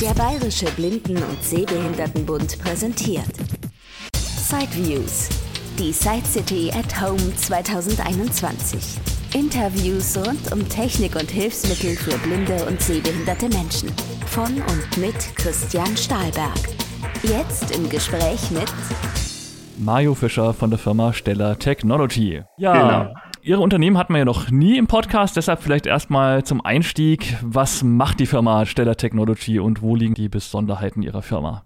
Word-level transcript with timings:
Der 0.00 0.12
Bayerische 0.14 0.66
Blinden- 0.76 1.22
und 1.22 1.42
Sehbehindertenbund 1.42 2.58
präsentiert 2.58 3.24
Sideviews, 4.14 5.28
die 5.78 5.92
Side 5.92 6.24
City 6.24 6.70
at 6.70 7.00
Home 7.00 7.34
2021. 7.36 8.98
Interviews 9.34 10.16
rund 10.16 10.52
um 10.52 10.68
Technik 10.68 11.16
und 11.16 11.30
Hilfsmittel 11.30 11.96
für 11.96 12.16
blinde 12.18 12.64
und 12.66 12.80
sehbehinderte 12.80 13.48
Menschen. 13.48 13.90
Von 14.26 14.54
und 14.62 14.96
mit 14.98 15.16
Christian 15.36 15.96
Stahlberg. 15.96 16.58
Jetzt 17.22 17.74
im 17.74 17.88
Gespräch 17.88 18.50
mit 18.50 18.70
Mario 19.78 20.14
Fischer 20.14 20.54
von 20.54 20.70
der 20.70 20.78
Firma 20.78 21.12
Stellar 21.12 21.58
Technology. 21.58 22.42
Ja, 22.58 22.72
Genau. 22.72 23.14
Ihre 23.46 23.60
Unternehmen 23.60 23.96
hatten 23.96 24.12
wir 24.12 24.18
ja 24.18 24.24
noch 24.24 24.50
nie 24.50 24.76
im 24.76 24.88
Podcast, 24.88 25.36
deshalb 25.36 25.62
vielleicht 25.62 25.86
erstmal 25.86 26.42
zum 26.42 26.64
Einstieg. 26.64 27.36
Was 27.44 27.84
macht 27.84 28.18
die 28.18 28.26
Firma 28.26 28.66
Stellar 28.66 28.96
Technology 28.96 29.60
und 29.60 29.82
wo 29.82 29.94
liegen 29.94 30.14
die 30.14 30.28
Besonderheiten 30.28 31.00
Ihrer 31.00 31.22
Firma? 31.22 31.62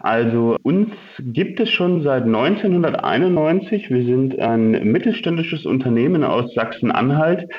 Also 0.00 0.56
uns 0.62 0.88
gibt 1.20 1.60
es 1.60 1.68
schon 1.68 2.02
seit 2.02 2.22
1991. 2.22 3.90
Wir 3.90 4.04
sind 4.06 4.38
ein 4.38 4.70
mittelständisches 4.90 5.66
Unternehmen 5.66 6.24
aus 6.24 6.54
Sachsen-Anhalt. 6.54 7.50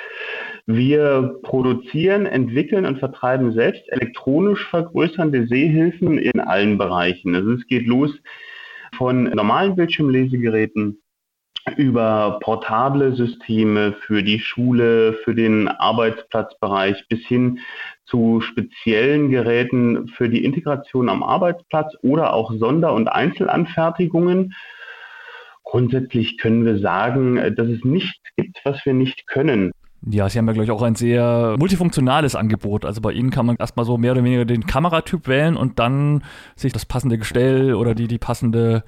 Wir 0.65 1.35
produzieren, 1.43 2.25
entwickeln 2.25 2.87
und 2.87 2.97
vertreiben 2.97 3.53
selbst 3.53 3.83
elektronisch 3.89 4.67
vergrößernde 4.69 5.45
Sehhilfen 5.45 6.17
in 6.17 6.39
allen 6.39 6.79
Bereichen. 6.79 7.35
Also 7.35 7.51
es 7.51 7.67
geht 7.67 7.85
los 7.85 8.09
von 8.97 9.25
normalen 9.25 9.75
Bildschirmlesegeräten 9.75 10.97
über 11.75 12.39
portable 12.41 13.15
Systeme 13.15 13.93
für 13.93 14.23
die 14.23 14.39
Schule, 14.39 15.13
für 15.23 15.35
den 15.35 15.67
Arbeitsplatzbereich 15.67 17.07
bis 17.09 17.25
hin 17.27 17.59
zu 18.05 18.41
speziellen 18.41 19.29
Geräten 19.29 20.07
für 20.07 20.29
die 20.29 20.45
Integration 20.45 21.09
am 21.09 21.23
Arbeitsplatz 21.23 21.95
oder 22.01 22.33
auch 22.33 22.51
Sonder- 22.53 22.93
und 22.93 23.09
Einzelanfertigungen. 23.09 24.53
Grundsätzlich 25.63 26.37
können 26.37 26.65
wir 26.65 26.79
sagen, 26.79 27.35
dass 27.55 27.67
es 27.67 27.83
nichts 27.83 28.23
gibt, 28.37 28.61
was 28.63 28.85
wir 28.85 28.93
nicht 28.93 29.27
können. 29.27 29.73
Ja, 30.09 30.29
Sie 30.29 30.37
haben 30.37 30.47
ja, 30.47 30.53
glaube 30.53 30.65
ich, 30.65 30.71
auch 30.71 30.83
ein 30.83 30.95
sehr 30.95 31.55
multifunktionales 31.59 32.35
Angebot. 32.35 32.85
Also 32.85 33.01
bei 33.01 33.11
Ihnen 33.11 33.29
kann 33.29 33.45
man 33.45 33.57
erstmal 33.57 33.85
so 33.85 33.97
mehr 33.97 34.13
oder 34.13 34.23
weniger 34.23 34.45
den 34.45 34.65
Kameratyp 34.65 35.27
wählen 35.27 35.57
und 35.57 35.79
dann 35.79 36.23
sich 36.55 36.71
das 36.71 36.85
passende 36.85 37.17
Gestell 37.17 37.73
oder 37.73 37.93
die, 37.93 38.07
die 38.07 38.17
passende 38.17 38.83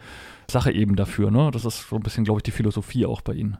Sache 0.49 0.71
eben 0.71 0.95
dafür. 0.95 1.29
Ne? 1.29 1.49
Das 1.51 1.65
ist 1.65 1.89
so 1.89 1.97
ein 1.97 2.03
bisschen, 2.03 2.23
glaube 2.23 2.39
ich, 2.39 2.43
die 2.43 2.51
Philosophie 2.51 3.05
auch 3.05 3.21
bei 3.21 3.33
Ihnen. 3.33 3.57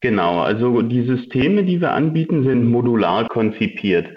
Genau, 0.00 0.40
also 0.40 0.82
die 0.82 1.02
Systeme, 1.02 1.64
die 1.64 1.80
wir 1.80 1.92
anbieten, 1.92 2.42
sind 2.42 2.68
modular 2.68 3.28
konzipiert. 3.28 4.08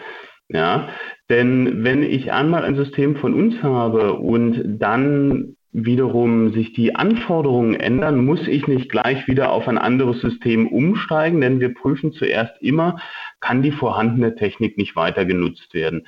Ja, 0.50 0.90
denn 1.30 1.84
wenn 1.84 2.03
ich 2.03 2.31
einmal 2.31 2.64
ein 2.64 2.75
System 2.75 3.16
von 3.18 3.34
uns 3.34 3.62
habe 3.62 4.14
und 4.14 4.80
dann 4.80 5.56
wiederum 5.74 6.54
sich 6.54 6.74
die 6.74 6.96
Anforderungen 6.96 7.74
ändern, 7.74 8.24
muss 8.24 8.48
ich 8.48 8.68
nicht 8.68 8.90
gleich 8.90 9.28
wieder 9.28 9.52
auf 9.52 9.68
ein 9.68 9.80
anderes 9.80 10.22
System 10.22 10.68
umsteigen, 10.68 11.42
denn 11.42 11.60
wir 11.60 11.74
prüfen 11.74 12.14
zuerst 12.14 12.54
immer, 12.62 13.00
kann 13.40 13.64
die 13.64 13.72
vorhandene 13.72 14.36
Technik 14.36 14.78
nicht 14.78 14.96
weiter 14.96 15.26
genutzt 15.26 15.74
werden. 15.74 16.08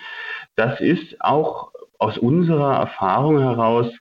Das 0.55 0.79
ist 0.79 1.19
auch 1.19 1.71
aus 1.97 2.17
unserer 2.17 2.75
Erfahrung 2.75 3.39
heraus 3.39 3.91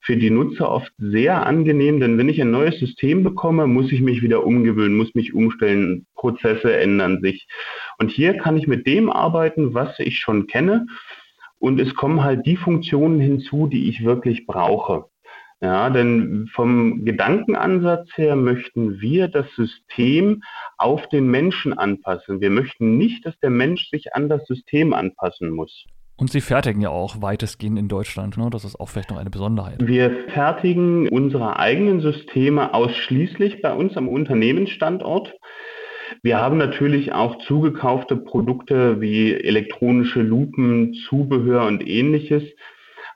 für 0.00 0.16
die 0.16 0.30
Nutzer 0.30 0.70
oft 0.70 0.92
sehr 0.98 1.44
angenehm, 1.44 1.98
denn 1.98 2.16
wenn 2.16 2.28
ich 2.28 2.40
ein 2.40 2.52
neues 2.52 2.78
System 2.78 3.24
bekomme, 3.24 3.66
muss 3.66 3.90
ich 3.90 4.00
mich 4.00 4.22
wieder 4.22 4.46
umgewöhnen, 4.46 4.96
muss 4.96 5.14
mich 5.14 5.34
umstellen, 5.34 6.06
Prozesse 6.14 6.76
ändern 6.76 7.20
sich. 7.20 7.48
Und 7.98 8.10
hier 8.10 8.34
kann 8.36 8.56
ich 8.56 8.68
mit 8.68 8.86
dem 8.86 9.10
arbeiten, 9.10 9.74
was 9.74 9.98
ich 9.98 10.18
schon 10.18 10.46
kenne 10.46 10.86
und 11.58 11.80
es 11.80 11.94
kommen 11.94 12.22
halt 12.22 12.46
die 12.46 12.56
Funktionen 12.56 13.20
hinzu, 13.20 13.66
die 13.66 13.88
ich 13.88 14.04
wirklich 14.04 14.46
brauche. 14.46 15.06
Ja, 15.60 15.90
denn 15.90 16.48
vom 16.54 17.04
Gedankenansatz 17.04 18.08
her 18.14 18.36
möchten 18.36 19.00
wir 19.00 19.26
das 19.26 19.46
System 19.56 20.42
auf 20.76 21.08
den 21.08 21.26
Menschen 21.28 21.76
anpassen. 21.76 22.40
Wir 22.40 22.50
möchten 22.50 22.96
nicht, 22.96 23.26
dass 23.26 23.36
der 23.40 23.50
Mensch 23.50 23.90
sich 23.90 24.14
an 24.14 24.28
das 24.28 24.46
System 24.46 24.92
anpassen 24.92 25.50
muss. 25.50 25.84
Und 26.16 26.30
Sie 26.30 26.40
fertigen 26.40 26.80
ja 26.80 26.90
auch 26.90 27.22
weitestgehend 27.22 27.78
in 27.78 27.88
Deutschland. 27.88 28.36
Ne? 28.36 28.50
Das 28.50 28.64
ist 28.64 28.78
auch 28.78 28.88
vielleicht 28.88 29.10
noch 29.10 29.18
eine 29.18 29.30
Besonderheit. 29.30 29.76
Wir 29.80 30.28
fertigen 30.28 31.08
unsere 31.08 31.58
eigenen 31.58 32.00
Systeme 32.00 32.74
ausschließlich 32.74 33.62
bei 33.62 33.72
uns 33.72 33.96
am 33.96 34.08
Unternehmensstandort. 34.08 35.32
Wir 36.22 36.38
haben 36.38 36.58
natürlich 36.58 37.12
auch 37.12 37.38
zugekaufte 37.46 38.16
Produkte 38.16 39.00
wie 39.00 39.34
elektronische 39.34 40.22
Lupen, 40.22 40.94
Zubehör 41.08 41.66
und 41.66 41.86
ähnliches. 41.86 42.42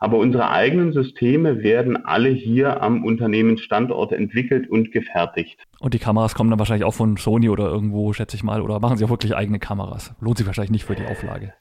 Aber 0.02 0.18
unsere 0.18 0.50
eigenen 0.50 0.92
Systeme 0.92 1.62
werden 1.62 2.04
alle 2.04 2.28
hier 2.28 2.82
am 2.82 3.04
Unternehmensstandort 3.04 4.10
entwickelt 4.10 4.68
und 4.68 4.90
gefertigt. 4.90 5.62
Und 5.78 5.94
die 5.94 6.00
Kameras 6.00 6.34
kommen 6.34 6.50
dann 6.50 6.58
wahrscheinlich 6.58 6.84
auch 6.84 6.94
von 6.94 7.16
Sony 7.16 7.48
oder 7.48 7.68
irgendwo, 7.68 8.12
schätze 8.12 8.34
ich 8.36 8.42
mal, 8.42 8.62
oder 8.62 8.80
machen 8.80 8.96
Sie 8.96 9.04
auch 9.04 9.10
wirklich 9.10 9.36
eigene 9.36 9.60
Kameras? 9.60 10.12
Lohnt 10.20 10.38
sich 10.38 10.46
wahrscheinlich 10.48 10.72
nicht 10.72 10.84
für 10.86 10.96
die 10.96 11.06
Auflage. 11.06 11.52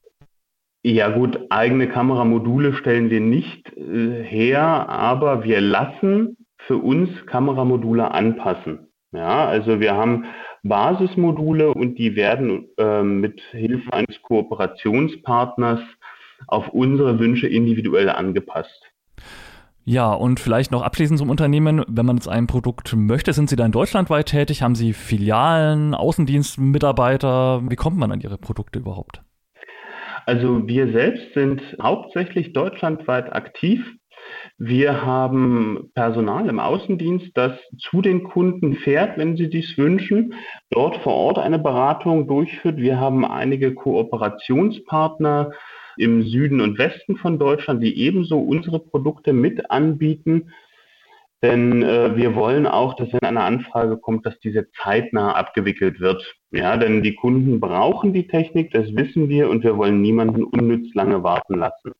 Ja 0.83 1.09
gut, 1.09 1.39
eigene 1.51 1.87
Kameramodule 1.87 2.73
stellen 2.73 3.11
wir 3.11 3.19
nicht 3.19 3.71
äh, 3.77 4.23
her, 4.23 4.89
aber 4.89 5.43
wir 5.43 5.61
lassen 5.61 6.37
für 6.65 6.77
uns 6.77 7.09
Kameramodule 7.27 8.09
anpassen. 8.09 8.87
Ja, 9.11 9.45
also 9.45 9.79
wir 9.79 9.93
haben 9.93 10.25
Basismodule 10.63 11.73
und 11.73 11.97
die 11.97 12.15
werden 12.15 12.67
äh, 12.77 13.01
mit 13.01 13.41
Hilfe 13.51 13.91
eines 13.93 14.21
Kooperationspartners 14.21 15.79
auf 16.47 16.69
unsere 16.69 17.19
Wünsche 17.19 17.47
individuell 17.47 18.09
angepasst. 18.09 18.91
Ja, 19.83 20.13
und 20.13 20.39
vielleicht 20.39 20.71
noch 20.71 20.83
abschließend 20.83 21.17
zum 21.17 21.31
Unternehmen, 21.31 21.83
wenn 21.87 22.05
man 22.05 22.17
jetzt 22.17 22.27
ein 22.27 22.45
Produkt 22.45 22.95
möchte, 22.95 23.33
sind 23.33 23.49
Sie 23.49 23.55
dann 23.55 23.71
deutschlandweit 23.71 24.27
tätig? 24.27 24.61
Haben 24.61 24.75
Sie 24.75 24.93
Filialen, 24.93 25.95
Außendienstmitarbeiter? 25.95 27.63
Wie 27.67 27.75
kommt 27.75 27.97
man 27.97 28.11
an 28.11 28.21
Ihre 28.21 28.37
Produkte 28.37 28.77
überhaupt? 28.79 29.23
Also 30.27 30.67
wir 30.67 30.91
selbst 30.91 31.33
sind 31.33 31.61
hauptsächlich 31.81 32.53
deutschlandweit 32.53 33.33
aktiv. 33.33 33.83
Wir 34.63 35.03
haben 35.03 35.89
Personal 35.95 36.47
im 36.47 36.59
Außendienst, 36.59 37.31
das 37.33 37.53
zu 37.79 38.03
den 38.03 38.21
Kunden 38.21 38.75
fährt, 38.75 39.17
wenn 39.17 39.35
sie 39.35 39.49
dies 39.49 39.75
wünschen, 39.75 40.35
dort 40.69 40.97
vor 40.97 41.15
Ort 41.15 41.39
eine 41.39 41.57
Beratung 41.57 42.27
durchführt. 42.27 42.77
Wir 42.77 42.99
haben 42.99 43.25
einige 43.25 43.73
Kooperationspartner 43.73 45.49
im 45.97 46.21
Süden 46.21 46.61
und 46.61 46.77
Westen 46.77 47.17
von 47.17 47.39
Deutschland, 47.39 47.81
die 47.81 47.97
ebenso 47.97 48.37
unsere 48.37 48.77
Produkte 48.77 49.33
mit 49.33 49.71
anbieten. 49.71 50.51
Denn 51.41 51.81
äh, 51.81 52.15
wir 52.15 52.35
wollen 52.35 52.67
auch, 52.67 52.93
dass 52.93 53.11
wenn 53.13 53.23
eine 53.23 53.41
Anfrage 53.41 53.97
kommt, 53.97 54.27
dass 54.27 54.37
diese 54.41 54.69
zeitnah 54.83 55.31
abgewickelt 55.31 55.99
wird. 55.99 56.23
Ja, 56.51 56.77
denn 56.77 57.01
die 57.01 57.15
Kunden 57.15 57.59
brauchen 57.59 58.13
die 58.13 58.27
Technik, 58.27 58.69
das 58.69 58.95
wissen 58.95 59.27
wir 59.27 59.49
und 59.49 59.63
wir 59.63 59.75
wollen 59.75 60.01
niemanden 60.01 60.43
unnütz 60.43 60.93
lange 60.93 61.23
warten 61.23 61.57
lassen. 61.57 61.93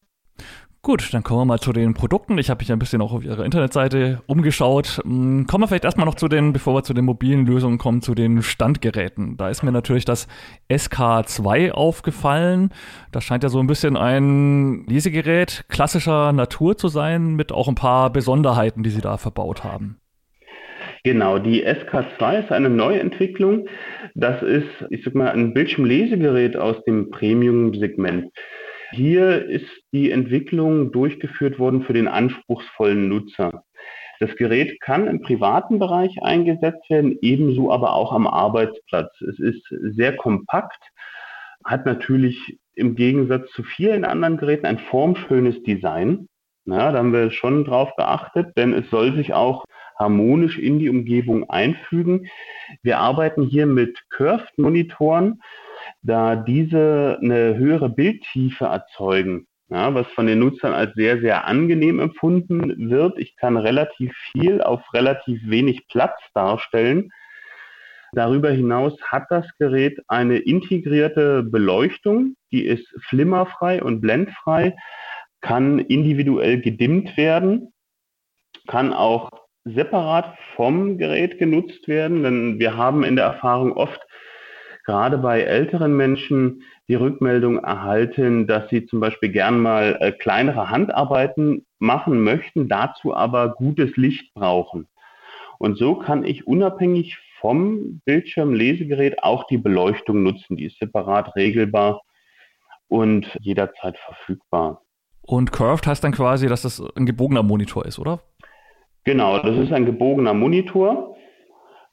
Gut, 0.84 1.14
dann 1.14 1.22
kommen 1.22 1.42
wir 1.42 1.46
mal 1.46 1.60
zu 1.60 1.74
den 1.74 1.94
Produkten. 1.94 2.40
Ich 2.40 2.50
habe 2.50 2.60
mich 2.60 2.72
ein 2.72 2.80
bisschen 2.80 3.04
auch 3.04 3.14
auf 3.14 3.24
Ihrer 3.24 3.46
Internetseite 3.46 4.24
umgeschaut. 4.26 5.00
Hm, 5.04 5.46
Kommen 5.46 5.64
wir 5.64 5.68
vielleicht 5.68 5.86
erstmal 5.86 6.08
noch 6.08 6.16
zu 6.16 6.28
den, 6.28 6.54
bevor 6.54 6.74
wir 6.74 6.82
zu 6.82 6.96
den 6.96 7.06
mobilen 7.06 7.46
Lösungen 7.46 7.78
kommen, 7.78 8.02
zu 8.02 8.16
den 8.16 8.42
Standgeräten. 8.42 9.38
Da 9.38 9.50
ist 9.50 9.62
mir 9.62 9.72
natürlich 9.72 10.06
das 10.06 10.28
SK2 10.72 11.70
aufgefallen. 11.70 12.72
Das 13.12 13.24
scheint 13.24 13.44
ja 13.44 13.50
so 13.50 13.60
ein 13.60 13.68
bisschen 13.68 13.96
ein 13.96 14.88
Lesegerät 14.88 15.66
klassischer 15.70 16.34
Natur 16.34 16.76
zu 16.76 16.88
sein, 16.88 17.36
mit 17.36 17.52
auch 17.52 17.68
ein 17.68 17.76
paar 17.76 18.12
Besonderheiten, 18.12 18.82
die 18.82 18.90
Sie 18.90 19.02
da 19.02 19.18
verbaut 19.18 19.64
haben. 19.64 20.00
Genau, 21.04 21.38
die 21.38 21.64
SK2 21.64 22.40
ist 22.40 22.52
eine 22.52 22.72
Neuentwicklung. 22.72 23.68
Das 24.16 24.42
ist, 24.42 24.66
ich 24.90 25.04
sag 25.04 25.14
mal, 25.14 25.30
ein 25.30 25.54
Bildschirmlesegerät 25.54 26.58
aus 26.58 26.84
dem 26.86 27.12
Premium-Segment. 27.12 28.32
Hier 28.92 29.46
ist 29.46 29.70
die 29.94 30.12
Entwicklung 30.12 30.92
durchgeführt 30.92 31.60
worden 31.60 31.84
für 31.84 31.94
den 31.94 32.10
anspruchsvollen 32.10 33.08
Nutzer. 33.08 33.64
Das 34.20 34.36
Gerät 34.36 34.80
kann 34.82 35.08
im 35.08 35.22
privaten 35.22 35.80
Bereich 35.80 36.22
eingesetzt 36.22 36.90
werden, 36.90 37.18
ebenso 37.22 37.72
aber 37.72 37.94
auch 37.94 38.12
am 38.12 38.28
Arbeitsplatz. 38.28 39.10
Es 39.22 39.40
ist 39.40 39.64
sehr 39.70 40.16
kompakt, 40.16 40.84
hat 41.66 41.86
natürlich 41.86 42.60
im 42.76 42.96
Gegensatz 42.96 43.50
zu 43.52 43.64
vielen 43.64 44.04
anderen 44.04 44.38
Geräten 44.38 44.66
ein 44.66 44.78
formschönes 44.78 45.64
Design. 45.64 46.28
Ja, 46.66 46.92
da 46.92 47.00
haben 47.00 47.14
wir 47.14 47.32
schon 47.32 47.64
drauf 47.64 47.96
geachtet, 47.96 48.56
denn 48.58 48.74
es 48.74 48.90
soll 48.90 49.16
sich 49.16 49.34
auch 49.34 49.64
harmonisch 49.98 50.60
in 50.60 50.80
die 50.80 50.90
Umgebung 50.90 51.50
einfügen. 51.50 52.28
Wir 52.84 53.00
arbeiten 53.00 53.44
hier 53.44 53.66
mit 53.66 53.98
Curved-Monitoren, 54.10 55.42
da 56.04 56.36
diese 56.36 57.20
eine 57.22 57.56
höhere 57.56 57.90
Bildtiefe 57.90 58.66
erzeugen, 58.66 59.48
ja, 59.70 59.94
was 59.94 60.08
von 60.08 60.28
den 60.28 60.40
Nutzern 60.40 60.74
als 60.74 60.94
sehr, 60.96 61.20
sehr 61.20 61.46
angenehm 61.46 62.00
empfunden 62.00 62.90
wird. 62.90 63.18
Ich 63.20 63.36
kann 63.36 63.58
relativ 63.58 64.14
viel 64.32 64.62
auf 64.62 64.82
relativ 64.94 65.40
wenig 65.46 65.88
Platz 65.88 66.20
darstellen. 66.34 67.12
Darüber 68.14 68.52
hinaus 68.52 69.02
hat 69.04 69.28
das 69.30 69.46
Gerät 69.58 70.02
eine 70.08 70.38
integrierte 70.38 71.44
Beleuchtung, 71.44 72.36
die 72.52 72.66
ist 72.66 72.86
flimmerfrei 73.08 73.82
und 73.82 74.02
blendfrei, 74.02 74.76
kann 75.40 75.80
individuell 75.80 76.60
gedimmt 76.60 77.16
werden, 77.16 77.72
kann 78.68 78.92
auch 78.94 79.30
separat 79.64 80.38
vom 80.56 80.98
Gerät 80.98 81.38
genutzt 81.38 81.88
werden, 81.88 82.24
denn 82.24 82.60
wir 82.60 82.76
haben 82.76 83.04
in 83.04 83.16
der 83.16 83.26
Erfahrung 83.26 83.74
oft 83.74 84.02
gerade 84.92 85.18
bei 85.20 85.40
älteren 85.40 85.96
Menschen 85.96 86.64
die 86.90 86.96
Rückmeldung 86.96 87.60
erhalten, 87.60 88.46
dass 88.46 88.70
sie 88.70 88.86
zum 88.86 89.00
Beispiel 89.00 89.30
gern 89.30 89.62
mal 89.62 89.98
äh, 90.02 90.12
kleinere 90.12 90.70
Handarbeiten 90.70 91.66
machen 91.80 92.22
möchten, 92.26 92.68
dazu 92.68 93.16
aber 93.16 93.54
gutes 93.54 93.96
Licht 93.96 94.34
brauchen. 94.34 94.90
Und 95.60 95.78
so 95.78 95.96
kann 95.96 96.26
ich 96.26 96.46
unabhängig 96.46 97.18
vom 97.40 98.02
Bildschirmlesegerät 98.04 99.24
auch 99.24 99.48
die 99.48 99.58
Beleuchtung 99.58 100.24
nutzen. 100.24 100.58
Die 100.58 100.66
ist 100.66 100.78
separat 100.80 101.38
regelbar 101.38 102.02
und 102.90 103.28
jederzeit 103.40 103.98
verfügbar. 103.98 104.82
Und 105.22 105.54
Curved 105.54 105.88
heißt 105.88 106.04
dann 106.04 106.12
quasi, 106.12 106.48
dass 106.48 106.64
das 106.64 106.84
ein 106.98 107.06
gebogener 107.06 107.44
Monitor 107.44 107.86
ist, 107.86 107.98
oder? 107.98 108.20
Genau, 109.06 109.40
das 109.40 109.56
ist 109.56 109.72
ein 109.72 109.86
gebogener 109.86 110.34
Monitor. 110.34 111.16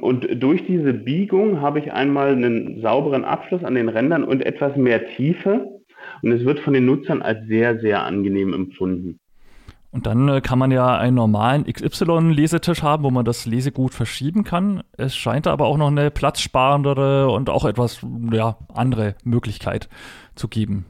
Und 0.01 0.27
durch 0.43 0.65
diese 0.67 0.93
Biegung 0.93 1.61
habe 1.61 1.81
ich 1.81 1.93
einmal 1.93 2.29
einen 2.33 2.81
sauberen 2.81 3.25
Abschluss 3.25 3.65
an 3.65 3.75
den 3.75 3.89
Rändern 3.89 4.23
und 4.23 4.47
etwas 4.47 4.77
mehr 4.77 5.09
Tiefe. 5.17 5.81
Und 6.23 6.33
es 6.33 6.45
wird 6.45 6.61
von 6.61 6.73
den 6.73 6.87
Nutzern 6.87 7.21
als 7.21 7.47
sehr, 7.49 7.81
sehr 7.81 8.05
angenehm 8.05 8.55
empfunden. 8.55 9.19
Und 9.91 10.07
dann 10.07 10.29
äh, 10.29 10.41
kann 10.41 10.59
man 10.59 10.71
ja 10.71 10.97
einen 10.97 11.17
normalen 11.17 11.65
XY-Lesetisch 11.65 12.83
haben, 12.83 13.03
wo 13.05 13.11
man 13.11 13.25
das 13.25 13.47
Lesegut 13.47 13.95
verschieben 13.95 14.45
kann. 14.45 14.83
Es 14.97 15.17
scheint 15.17 15.47
aber 15.47 15.67
auch 15.67 15.79
noch 15.79 15.89
eine 15.89 16.11
platzsparendere 16.11 17.31
und 17.31 17.49
auch 17.51 17.65
etwas 17.65 18.01
ja, 18.31 18.59
andere 18.73 19.15
Möglichkeit 19.25 19.89
zu 20.35 20.47
geben. 20.49 20.85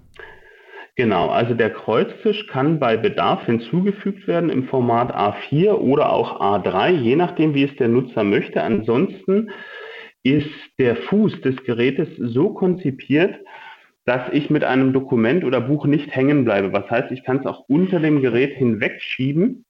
Genau, 0.99 1.29
also 1.29 1.55
der 1.55 1.71
Kreuztisch 1.71 2.49
kann 2.49 2.81
bei 2.81 2.97
Bedarf 2.97 3.47
hinzugefügt 3.47 4.27
werden 4.27 4.51
im 4.51 4.65
Format 4.65 5.15
A4 5.15 5.75
oder 5.75 6.13
auch 6.13 6.41
A3, 6.41 6.91
je 6.91 7.15
nachdem, 7.15 7.55
wie 7.55 7.63
es 7.63 7.77
der 7.77 7.87
Nutzer 7.87 8.25
möchte. 8.25 8.65
Ansonsten 8.65 9.53
ist 10.25 10.51
der 10.81 10.97
Fuß 10.97 11.41
des 11.43 11.55
Gerätes 11.63 12.09
so 12.17 12.53
konzipiert, 12.53 13.37
dass 14.07 14.23
ich 14.33 14.51
mit 14.51 14.65
einem 14.65 14.93
Dokument 14.93 15.45
oder 15.45 15.61
Buch 15.61 15.87
nicht 15.87 16.13
hängen 16.17 16.45
bleibe. 16.45 16.73
Was 16.73 16.91
heißt, 16.91 17.13
ich 17.13 17.23
kann 17.23 17.39
es 17.39 17.47
auch 17.47 17.69
unter 17.69 18.01
dem 18.01 18.21
Gerät 18.21 18.55
hinwegschieben, 18.55 19.65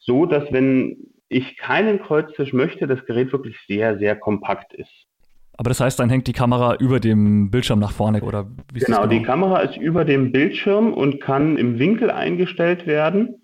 so 0.00 0.26
dass 0.26 0.52
wenn 0.52 0.96
ich 1.28 1.58
keinen 1.58 2.02
Kreuztisch 2.02 2.52
möchte, 2.52 2.88
das 2.88 3.06
Gerät 3.06 3.30
wirklich 3.30 3.56
sehr, 3.68 3.98
sehr 3.98 4.16
kompakt 4.16 4.74
ist. 4.74 5.06
Aber 5.56 5.70
das 5.70 5.80
heißt, 5.80 5.98
dann 5.98 6.10
hängt 6.10 6.26
die 6.26 6.32
Kamera 6.32 6.76
über 6.76 7.00
dem 7.00 7.50
Bildschirm 7.50 7.78
nach 7.78 7.92
vorne 7.92 8.22
oder 8.22 8.44
genau, 8.72 9.02
genau, 9.02 9.06
die 9.06 9.22
Kamera 9.22 9.60
ist 9.60 9.76
über 9.76 10.04
dem 10.04 10.32
Bildschirm 10.32 10.92
und 10.92 11.20
kann 11.20 11.56
im 11.56 11.78
Winkel 11.78 12.10
eingestellt 12.10 12.86
werden. 12.86 13.42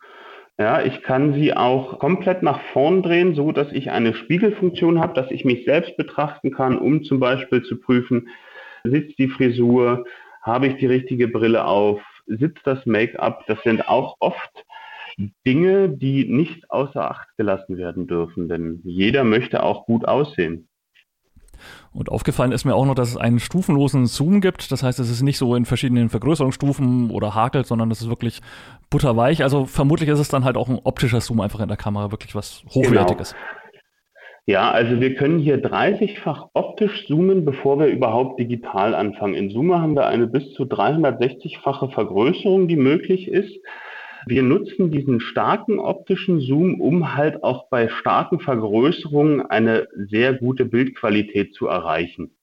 Ja, 0.59 0.83
ich 0.83 1.03
kann 1.03 1.33
sie 1.33 1.55
auch 1.55 1.99
komplett 1.99 2.43
nach 2.43 2.61
vorn 2.73 3.03
drehen, 3.03 3.35
so 3.35 3.53
dass 3.53 3.73
ich 3.73 3.91
eine 3.91 4.15
Spiegelfunktion 4.15 5.01
habe, 5.01 5.15
dass 5.15 5.31
ich 5.31 5.45
mich 5.45 5.65
selbst 5.65 5.97
betrachten 5.97 6.53
kann, 6.53 6.79
um 6.79 7.03
zum 7.05 7.19
Beispiel 7.19 7.63
zu 7.63 7.81
prüfen, 7.81 8.29
sitzt 8.85 9.19
die 9.19 9.29
Frisur, 9.29 10.05
habe 10.43 10.67
ich 10.67 10.77
die 10.77 10.87
richtige 10.87 11.29
Brille 11.29 11.65
auf, 11.65 12.03
sitzt 12.27 12.67
das 12.67 12.85
Make-up, 12.85 13.45
das 13.47 13.63
sind 13.63 13.89
auch 13.89 14.17
oft 14.21 14.65
Dinge, 15.47 15.89
die 15.89 16.27
nicht 16.27 16.71
außer 16.71 17.11
Acht 17.11 17.29
gelassen 17.37 17.77
werden 17.79 18.07
dürfen, 18.07 18.49
denn 18.49 18.81
jeder 18.85 19.25
möchte 19.25 19.63
auch 19.63 19.87
gut 19.87 20.07
aussehen. 20.07 20.69
Und 21.93 22.09
aufgefallen 22.09 22.53
ist 22.53 22.65
mir 22.65 22.75
auch 22.75 22.87
noch, 22.87 22.95
dass 22.95 23.11
es 23.11 23.17
einen 23.17 23.39
stufenlosen 23.39 24.07
Zoom 24.07 24.41
gibt. 24.41 24.73
Das 24.73 24.83
heißt, 24.83 24.99
es 24.99 25.11
ist 25.11 25.23
nicht 25.23 25.39
so 25.39 25.55
in 25.55 25.65
verschiedenen 25.65 26.09
Vergrößerungsstufen 26.09 27.11
oder 27.11 27.35
hakelt, 27.35 27.67
sondern 27.67 27.91
es 27.91 28.01
ist 28.01 28.09
wirklich 28.09 28.41
butterweich. 28.91 29.43
Also 29.43 29.67
vermutlich 29.67 30.09
ist 30.09 30.19
es 30.19 30.29
dann 30.29 30.45
halt 30.45 30.57
auch 30.57 30.69
ein 30.69 30.81
optischer 30.85 31.21
Zoom 31.21 31.41
einfach 31.41 31.61
in 31.61 31.69
der 31.69 31.77
Kamera, 31.77 32.11
wirklich 32.11 32.35
was 32.35 32.65
Hochwertiges. 32.75 33.33
Genau. 33.33 33.45
Ja, 34.45 34.73
also 34.73 35.01
wir 35.01 35.15
können 35.15 35.39
hier 35.39 35.63
30-fach 35.63 36.49
optisch 36.55 37.07
zoomen, 37.07 37.45
bevor 37.45 37.79
wir 37.79 37.87
überhaupt 37.87 38.41
digital 38.41 38.93
anfangen. 38.93 39.35
In 39.35 39.51
Zoom 39.51 39.73
haben 39.73 39.95
wir 39.95 40.07
eine 40.07 40.27
bis 40.27 40.53
zu 40.55 40.65
360-fache 40.65 41.93
Vergrößerung, 41.93 42.67
die 42.67 42.77
möglich 42.77 43.29
ist. 43.29 43.57
Wir 44.27 44.43
nutzen 44.43 44.91
diesen 44.91 45.21
starken 45.21 45.79
optischen 45.79 46.41
Zoom, 46.41 46.81
um 46.81 47.15
halt 47.15 47.43
auch 47.43 47.69
bei 47.69 47.89
starken 47.89 48.41
Vergrößerungen 48.41 49.43
eine 49.43 49.89
sehr 49.95 50.35
gute 50.35 50.65
Bildqualität 50.65 51.55
zu 51.55 51.67
erreichen. 51.67 52.37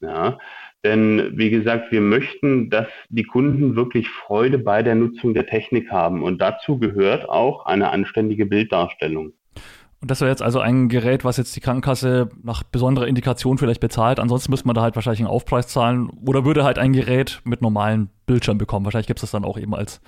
Ja, 0.00 0.38
denn 0.84 1.32
wie 1.36 1.50
gesagt, 1.50 1.90
wir 1.90 2.02
möchten, 2.02 2.68
dass 2.70 2.86
die 3.08 3.24
Kunden 3.24 3.76
wirklich 3.76 4.08
Freude 4.08 4.58
bei 4.58 4.82
der 4.82 4.94
Nutzung 4.94 5.32
der 5.32 5.46
Technik 5.46 5.90
haben. 5.90 6.22
Und 6.22 6.40
dazu 6.40 6.78
gehört 6.78 7.28
auch 7.28 7.64
eine 7.66 7.90
anständige 7.90 8.46
Bilddarstellung. 8.46 9.32
Und 10.00 10.10
das 10.10 10.20
wäre 10.20 10.30
jetzt 10.30 10.42
also 10.42 10.60
ein 10.60 10.88
Gerät, 10.88 11.24
was 11.24 11.38
jetzt 11.38 11.56
die 11.56 11.60
Krankenkasse 11.60 12.28
nach 12.42 12.62
besonderer 12.62 13.08
Indikation 13.08 13.56
vielleicht 13.58 13.80
bezahlt. 13.80 14.20
Ansonsten 14.20 14.50
müsste 14.50 14.68
man 14.68 14.74
da 14.74 14.82
halt 14.82 14.94
wahrscheinlich 14.94 15.20
einen 15.20 15.28
Aufpreis 15.28 15.68
zahlen 15.68 16.10
oder 16.24 16.44
würde 16.44 16.62
halt 16.62 16.78
ein 16.78 16.92
Gerät 16.92 17.40
mit 17.44 17.62
normalen 17.62 18.10
Bildschirm 18.26 18.58
bekommen. 18.58 18.84
Wahrscheinlich 18.84 19.06
gibt 19.06 19.18
es 19.18 19.22
das 19.22 19.30
dann 19.30 19.44
auch 19.44 19.58
eben 19.58 19.74
als 19.74 20.00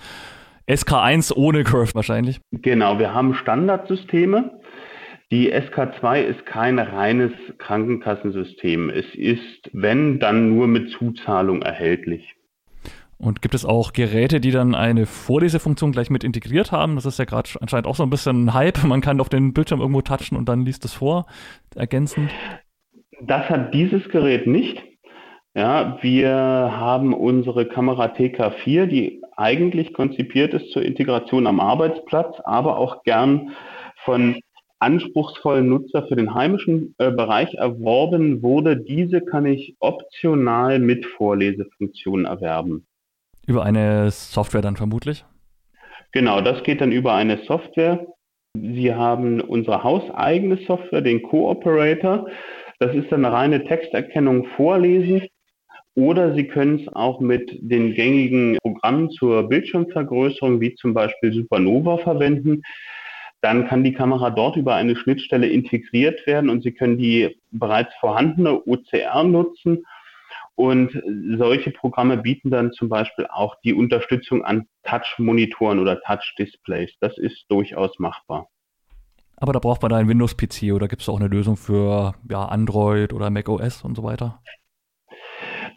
SK1 0.69 1.35
ohne 1.35 1.63
Curve 1.63 1.95
wahrscheinlich. 1.95 2.39
Genau, 2.51 2.99
wir 2.99 3.13
haben 3.13 3.33
Standardsysteme. 3.33 4.59
Die 5.31 5.53
SK2 5.53 6.21
ist 6.21 6.45
kein 6.45 6.79
reines 6.79 7.31
Krankenkassensystem. 7.57 8.89
Es 8.89 9.05
ist, 9.15 9.69
wenn, 9.73 10.19
dann 10.19 10.55
nur 10.55 10.67
mit 10.67 10.91
Zuzahlung 10.91 11.61
erhältlich. 11.61 12.35
Und 13.17 13.41
gibt 13.41 13.53
es 13.53 13.65
auch 13.65 13.93
Geräte, 13.93 14.39
die 14.39 14.51
dann 14.51 14.75
eine 14.75 15.05
Vorlesefunktion 15.05 15.91
gleich 15.91 16.09
mit 16.09 16.23
integriert 16.23 16.71
haben? 16.71 16.95
Das 16.95 17.05
ist 17.05 17.19
ja 17.19 17.25
gerade 17.25 17.49
anscheinend 17.59 17.85
auch 17.85 17.95
so 17.95 18.03
ein 18.03 18.09
bisschen 18.09 18.45
ein 18.45 18.53
Hype. 18.53 18.83
Man 18.85 19.01
kann 19.01 19.19
auf 19.19 19.29
den 19.29 19.53
Bildschirm 19.53 19.81
irgendwo 19.81 20.01
touchen 20.01 20.37
und 20.37 20.47
dann 20.47 20.65
liest 20.65 20.85
es 20.85 20.93
vor, 20.93 21.25
ergänzend. 21.75 22.31
Das 23.21 23.49
hat 23.49 23.73
dieses 23.73 24.07
Gerät 24.09 24.47
nicht. 24.47 24.81
Ja, 25.53 25.97
wir 26.01 26.31
haben 26.31 27.13
unsere 27.13 27.67
Kamera 27.67 28.05
TK4, 28.05 28.85
die 28.85 29.21
eigentlich 29.39 29.93
konzipiert 29.93 30.53
ist 30.53 30.71
zur 30.71 30.83
Integration 30.83 31.47
am 31.47 31.59
Arbeitsplatz, 31.59 32.35
aber 32.43 32.77
auch 32.77 33.03
gern 33.03 33.51
von 34.03 34.39
anspruchsvollen 34.79 35.67
Nutzer 35.67 36.07
für 36.07 36.15
den 36.15 36.33
heimischen 36.33 36.95
äh, 36.97 37.11
Bereich 37.11 37.53
erworben 37.55 38.41
wurde. 38.41 38.77
Diese 38.77 39.21
kann 39.21 39.45
ich 39.45 39.75
optional 39.79 40.79
mit 40.79 41.05
Vorlesefunktion 41.05 42.25
erwerben. 42.25 42.85
Über 43.45 43.63
eine 43.63 44.11
Software 44.11 44.61
dann 44.61 44.77
vermutlich? 44.77 45.25
Genau, 46.11 46.41
das 46.41 46.63
geht 46.63 46.81
dann 46.81 46.91
über 46.91 47.13
eine 47.13 47.39
Software. 47.45 48.05
Sie 48.55 48.93
haben 48.93 49.41
unsere 49.41 49.83
hauseigene 49.83 50.57
Software, 50.65 51.01
den 51.01 51.21
Cooperator. 51.21 52.27
Das 52.79 52.95
ist 52.95 53.11
dann 53.11 53.25
eine 53.25 53.35
reine 53.35 53.63
Texterkennung 53.65 54.45
vorlesen. 54.55 55.27
Oder 55.95 56.33
Sie 56.35 56.47
können 56.47 56.79
es 56.79 56.87
auch 56.89 57.19
mit 57.19 57.57
den 57.61 57.93
gängigen 57.93 58.57
Programmen 58.61 59.09
zur 59.11 59.49
Bildschirmvergrößerung, 59.49 60.61
wie 60.61 60.75
zum 60.75 60.93
Beispiel 60.93 61.33
Supernova, 61.33 61.97
verwenden. 61.97 62.61
Dann 63.41 63.67
kann 63.67 63.83
die 63.83 63.93
Kamera 63.93 64.29
dort 64.29 64.55
über 64.55 64.75
eine 64.75 64.95
Schnittstelle 64.95 65.47
integriert 65.47 66.25
werden 66.27 66.49
und 66.49 66.63
Sie 66.63 66.71
können 66.71 66.97
die 66.97 67.37
bereits 67.51 67.93
vorhandene 67.99 68.61
OCR 68.65 69.23
nutzen 69.23 69.85
und 70.59 70.91
solche 71.37 71.71
Programme 71.71 72.17
bieten 72.17 72.49
dann 72.51 72.73
zum 72.73 72.89
Beispiel 72.89 73.27
auch 73.27 73.55
die 73.63 73.73
Unterstützung 73.73 74.43
an 74.43 74.67
Touch-Monitoren 74.83 75.79
oder 75.79 76.01
Touch-Displays. 76.01 76.91
Das 76.99 77.17
ist 77.17 77.45
durchaus 77.47 77.97
machbar. 77.97 78.49
Aber 79.37 79.53
da 79.53 79.59
braucht 79.59 79.81
man 79.81 79.89
da 79.89 79.95
einen 79.95 80.09
Windows-PC 80.09 80.73
oder 80.73 80.89
gibt 80.89 81.01
es 81.01 81.07
auch 81.07 81.17
eine 81.17 81.29
Lösung 81.29 81.55
für 81.55 82.13
ja, 82.29 82.43
Android 82.43 83.13
oder 83.13 83.29
Mac 83.29 83.47
OS 83.47 83.85
und 83.85 83.95
so 83.95 84.03
weiter? 84.03 84.41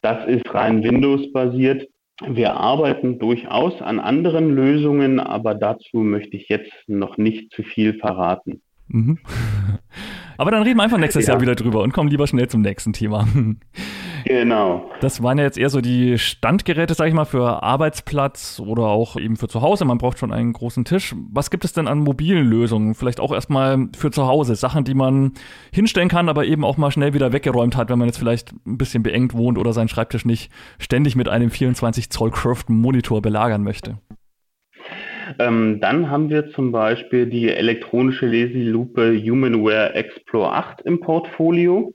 Das 0.03 0.27
ist 0.27 0.53
rein 0.53 0.83
Windows-basiert. 0.83 1.89
Wir 2.27 2.55
arbeiten 2.55 3.19
durchaus 3.19 3.81
an 3.81 3.99
anderen 4.01 4.51
Lösungen, 4.55 5.19
aber 5.21 5.55
dazu 5.55 5.99
möchte 5.99 6.37
ich 6.37 6.49
jetzt 6.49 6.73
noch 6.87 7.17
nicht 7.17 7.53
zu 7.53 7.63
viel 7.63 7.95
verraten. 7.95 8.61
Mhm. 8.89 9.19
Aber 10.39 10.51
dann 10.51 10.63
reden 10.63 10.79
wir 10.79 10.83
einfach 10.83 10.99
nächstes 10.99 11.27
ja. 11.27 11.35
Jahr 11.35 11.41
wieder 11.41 11.55
drüber 11.55 11.83
und 11.83 11.93
kommen 11.93 12.11
lieber 12.11 12.27
schnell 12.27 12.49
zum 12.49 12.63
nächsten 12.63 12.93
Thema. 12.93 13.29
Genau. 14.25 14.91
Das 15.01 15.23
waren 15.23 15.39
ja 15.39 15.45
jetzt 15.45 15.59
eher 15.59 15.71
so 15.71 15.81
die 15.81 16.19
Standgeräte, 16.19 16.95
sag 16.95 17.09
ich 17.09 17.15
mal, 17.15 17.25
für 17.25 17.63
Arbeitsplatz 17.63 18.61
oder 18.65 18.85
auch 18.85 19.17
eben 19.17 19.37
für 19.37 19.49
zu 19.49 19.63
Hause. 19.63 19.85
Man 19.85 19.99
braucht 19.99 20.19
schon 20.19 20.33
einen 20.33 20.53
großen 20.53 20.85
Tisch. 20.85 21.15
Was 21.33 21.51
gibt 21.51 21.65
es 21.65 21.73
denn 21.73 21.89
an 21.89 22.01
mobilen 22.01 22.47
Lösungen? 22.47 22.95
Vielleicht 22.95 23.21
auch 23.21 23.33
erstmal 23.33 23.89
für 23.97 24.11
zu 24.11 24.27
Hause. 24.27 24.55
Sachen, 24.55 24.85
die 24.85 24.95
man 24.95 25.33
hinstellen 25.73 26.09
kann, 26.09 26.29
aber 26.29 26.45
eben 26.45 26.65
auch 26.65 26.77
mal 26.77 26.91
schnell 26.91 27.15
wieder 27.15 27.33
weggeräumt 27.33 27.77
hat, 27.77 27.91
wenn 27.91 27.99
man 27.99 28.09
jetzt 28.09 28.19
vielleicht 28.19 28.53
ein 28.67 28.79
bisschen 28.79 29.03
beengt 29.03 29.35
wohnt 29.35 29.59
oder 29.59 29.73
seinen 29.73 29.89
Schreibtisch 29.89 30.25
nicht 30.25 30.51
ständig 30.79 31.17
mit 31.17 31.29
einem 31.29 31.51
24 31.51 32.11
Zoll 32.11 32.31
Curved 32.31 32.71
Monitor 32.71 33.23
belagern 33.23 33.63
möchte. 33.63 33.99
Ähm, 35.39 35.79
dann 35.81 36.11
haben 36.11 36.31
wir 36.31 36.51
zum 36.51 36.73
Beispiel 36.73 37.27
die 37.27 37.49
elektronische 37.49 38.27
Leselupe 38.27 39.17
Humanware 39.23 39.95
Explore 39.95 40.53
8 40.53 40.83
im 40.83 41.01
Portfolio. 41.01 41.93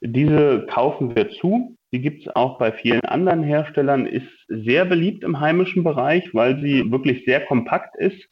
Diese 0.00 0.66
kaufen 0.70 1.14
wir 1.14 1.30
zu. 1.30 1.76
Die 1.92 2.00
gibt 2.00 2.26
es 2.26 2.36
auch 2.36 2.58
bei 2.58 2.70
vielen 2.70 3.04
anderen 3.04 3.42
Herstellern, 3.42 4.06
ist 4.06 4.28
sehr 4.48 4.84
beliebt 4.84 5.24
im 5.24 5.40
heimischen 5.40 5.84
Bereich, 5.84 6.34
weil 6.34 6.60
sie 6.60 6.90
wirklich 6.90 7.24
sehr 7.24 7.46
kompakt 7.46 7.96
ist, 7.96 8.28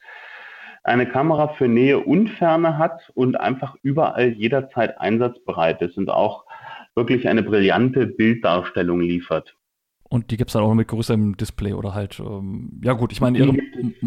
eine 0.85 1.07
Kamera 1.07 1.49
für 1.49 1.67
Nähe 1.67 1.99
und 1.99 2.29
Ferne 2.29 2.79
hat 2.79 3.11
und 3.15 3.41
einfach 3.41 3.75
überall 3.83 4.29
jederzeit 4.35 5.01
einsatzbereit 5.01 5.81
ist 5.83 5.97
und 5.97 6.11
auch 6.11 6.45
wirklich 6.95 7.29
eine 7.29 7.43
brillante 7.43 8.07
Bilddarstellung 8.07 9.01
liefert. 9.01 9.57
Und 10.09 10.31
die 10.31 10.37
gibt 10.37 10.51
es 10.51 10.53
dann 10.53 10.63
auch 10.63 10.75
mit 10.75 10.87
größerem 10.87 11.37
Display 11.37 11.73
oder 11.73 11.95
halt, 11.95 12.21
ähm, 12.21 12.81
ja 12.85 12.93
gut, 12.93 13.11
ich 13.13 13.21
meine, 13.21 13.39
ihre 13.39 13.57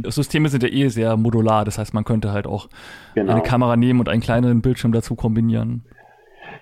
Systeme 0.10 0.48
sind 0.48 0.64
ja 0.64 0.70
eh 0.70 0.88
sehr 0.88 1.18
modular, 1.18 1.66
das 1.66 1.78
heißt, 1.78 1.94
man 1.94 2.06
könnte 2.06 2.32
halt 2.32 2.48
auch 2.48 2.70
genau. 3.16 3.34
eine 3.34 3.42
Kamera 3.42 3.76
nehmen 3.76 4.00
und 4.00 4.08
einen 4.08 4.22
kleineren 4.22 4.62
Bildschirm 4.62 4.94
dazu 4.94 5.16
kombinieren. 5.16 5.84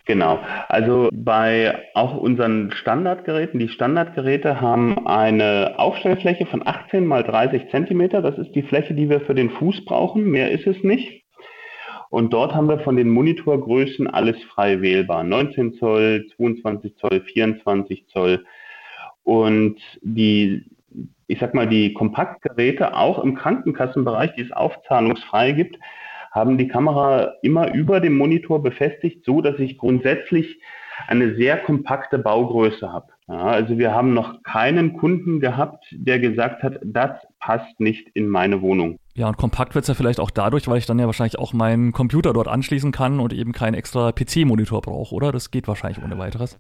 Genau. 0.08 0.40
Also 0.70 1.10
bei 1.12 1.84
auch 1.94 2.16
unseren 2.16 2.72
Standardgeräten, 2.72 3.60
die 3.60 3.68
Standardgeräte 3.68 4.62
haben 4.62 5.06
eine 5.06 5.74
Aufstellfläche 5.78 6.46
von 6.46 6.66
18 6.66 7.06
mal 7.06 7.24
30 7.24 7.70
Zentimeter. 7.72 8.22
Das 8.22 8.38
ist 8.38 8.56
die 8.56 8.62
Fläche, 8.62 8.94
die 8.94 9.10
wir 9.10 9.20
für 9.20 9.36
den 9.36 9.50
Fuß 9.50 9.84
brauchen. 9.84 10.24
Mehr 10.32 10.50
ist 10.52 10.66
es 10.66 10.82
nicht. 10.82 11.26
Und 12.10 12.32
dort 12.32 12.56
haben 12.56 12.70
wir 12.70 12.80
von 12.80 12.96
den 12.96 13.10
Monitorgrößen 13.10 14.08
alles 14.08 14.42
frei 14.46 14.82
wählbar. 14.82 15.26
19 15.26 15.74
Zoll, 15.74 16.26
22 16.38 16.96
Zoll, 16.96 17.22
24 17.22 18.08
Zoll. 18.08 18.46
Und 19.24 19.82
die, 20.02 20.64
ich 21.28 21.40
sag 21.40 21.54
mal, 21.54 21.68
die 21.68 21.94
Kompaktgeräte 21.94 22.96
auch 22.96 23.22
im 23.22 23.36
Krankenkassenbereich, 23.36 24.36
die 24.36 24.44
es 24.44 24.54
aufzahlungsfrei 24.54 25.52
gibt, 25.52 25.78
haben 26.32 26.58
die 26.58 26.68
Kamera 26.68 27.34
immer 27.42 27.74
über 27.74 28.00
dem 28.00 28.18
Monitor 28.18 28.62
befestigt, 28.62 29.26
so 29.26 29.42
dass 29.42 29.60
ich 29.60 29.78
grundsätzlich 29.78 30.60
eine 31.08 31.36
sehr 31.36 31.58
kompakte 31.58 32.18
Baugröße 32.18 32.92
habe. 32.92 33.08
Ja, 33.28 33.44
also 33.44 33.78
wir 33.78 33.94
haben 33.94 34.14
noch 34.14 34.42
keinen 34.44 34.98
Kunden 34.98 35.40
gehabt, 35.40 35.86
der 35.92 36.20
gesagt 36.20 36.64
hat, 36.64 36.80
das 36.84 37.12
passt 37.40 37.80
nicht 37.80 38.10
in 38.14 38.28
meine 38.28 38.62
Wohnung. 38.62 38.98
Ja, 39.16 39.28
und 39.28 39.38
kompakt 39.38 39.76
wird 39.76 39.84
es 39.84 39.90
ja 39.90 39.94
vielleicht 39.94 40.20
auch 40.20 40.32
dadurch, 40.32 40.68
weil 40.68 40.78
ich 40.78 40.86
dann 40.86 41.00
ja 41.00 41.06
wahrscheinlich 41.06 41.38
auch 41.38 41.54
meinen 41.54 41.92
Computer 41.92 42.34
dort 42.34 42.48
anschließen 42.48 42.92
kann 42.92 43.20
und 43.20 43.34
eben 43.34 43.52
keinen 43.52 43.74
extra 43.74 44.12
PC-Monitor 44.12 44.82
brauche, 44.82 45.14
oder? 45.14 45.32
Das 45.32 45.52
geht 45.52 45.68
wahrscheinlich 45.68 46.04
ohne 46.04 46.18
weiteres. 46.18 46.60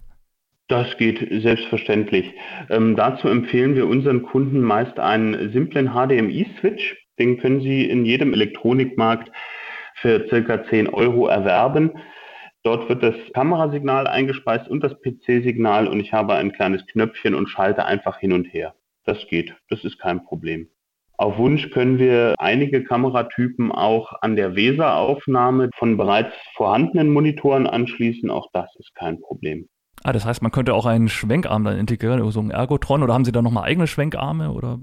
Das 0.67 0.97
geht 0.97 1.25
selbstverständlich. 1.41 2.33
Ähm, 2.69 2.97
dazu 2.97 3.29
empfehlen 3.29 3.75
wir 3.75 3.87
unseren 3.87 4.23
Kunden 4.23 4.59
meist 4.59 4.99
einen 4.99 5.53
simplen 5.53 5.91
HDMI-Switch. 5.93 6.97
Den 7.19 7.39
können 7.39 7.61
Sie 7.61 7.85
in 7.85 8.05
jedem 8.05 8.33
Elektronikmarkt 8.33 9.31
für 10.01 10.27
circa 10.29 10.65
10 10.65 10.89
Euro 10.89 11.27
erwerben. 11.27 11.91
Dort 12.63 12.89
wird 12.89 13.03
das 13.03 13.15
Kamerasignal 13.33 14.07
eingespeist 14.07 14.67
und 14.67 14.83
das 14.83 14.93
PC-Signal 15.01 15.87
und 15.87 15.99
ich 15.99 16.13
habe 16.13 16.33
ein 16.33 16.51
kleines 16.51 16.85
Knöpfchen 16.87 17.33
und 17.33 17.47
schalte 17.47 17.85
einfach 17.85 18.19
hin 18.19 18.33
und 18.33 18.45
her. 18.45 18.73
Das 19.05 19.25
geht, 19.27 19.55
das 19.69 19.83
ist 19.83 19.99
kein 19.99 20.23
Problem. 20.25 20.67
Auf 21.19 21.37
Wunsch 21.37 21.71
können 21.71 21.97
wir 21.97 22.35
einige 22.37 22.83
Kameratypen 22.83 23.71
auch 23.71 24.13
an 24.21 24.35
der 24.35 24.55
Weser-Aufnahme 24.55 25.69
von 25.75 25.97
bereits 25.97 26.33
vorhandenen 26.55 27.09
Monitoren 27.09 27.65
anschließen. 27.65 28.29
Auch 28.29 28.49
das 28.53 28.69
ist 28.77 28.93
kein 28.93 29.19
Problem. 29.21 29.67
Ah, 30.03 30.13
das 30.13 30.25
heißt, 30.25 30.41
man 30.41 30.51
könnte 30.51 30.73
auch 30.73 30.85
einen 30.85 31.09
Schwenkarm 31.09 31.63
dann 31.63 31.77
integrieren, 31.77 32.31
so 32.31 32.39
einen 32.39 32.51
Ergotron, 32.51 33.03
oder 33.03 33.13
haben 33.13 33.25
Sie 33.25 33.31
da 33.31 33.41
nochmal 33.41 33.65
eigene 33.65 33.87
Schwenkarme? 33.87 34.51
Oder? 34.51 34.79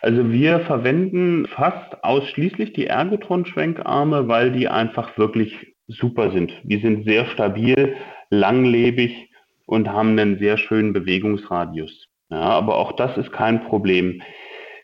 Also 0.00 0.30
wir 0.30 0.60
verwenden 0.60 1.46
fast 1.46 2.02
ausschließlich 2.02 2.72
die 2.72 2.86
Ergotron-Schwenkarme, 2.86 4.28
weil 4.28 4.52
die 4.52 4.68
einfach 4.68 5.16
wirklich 5.18 5.74
super 5.86 6.30
sind. 6.30 6.52
Die 6.62 6.78
sind 6.78 7.04
sehr 7.04 7.26
stabil, 7.26 7.96
langlebig 8.30 9.30
und 9.66 9.88
haben 9.88 10.18
einen 10.18 10.38
sehr 10.38 10.56
schönen 10.56 10.92
Bewegungsradius. 10.92 12.08
Ja, 12.30 12.40
aber 12.40 12.76
auch 12.76 12.92
das 12.92 13.16
ist 13.16 13.32
kein 13.32 13.64
Problem. 13.64 14.22